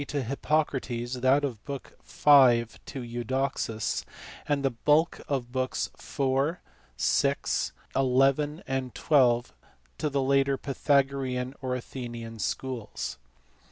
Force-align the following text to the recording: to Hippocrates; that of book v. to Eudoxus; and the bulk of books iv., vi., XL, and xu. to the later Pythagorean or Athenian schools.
to 0.07 0.23
Hippocrates; 0.23 1.13
that 1.21 1.43
of 1.45 1.63
book 1.63 1.95
v. 2.03 2.65
to 2.87 3.03
Eudoxus; 3.03 4.03
and 4.47 4.65
the 4.65 4.71
bulk 4.71 5.21
of 5.27 5.51
books 5.51 5.91
iv., 5.99 6.57
vi., 6.97 7.35
XL, 7.47 8.43
and 8.65 8.95
xu. 9.05 9.51
to 9.99 10.09
the 10.09 10.23
later 10.23 10.57
Pythagorean 10.57 11.53
or 11.61 11.75
Athenian 11.75 12.39
schools. 12.39 13.19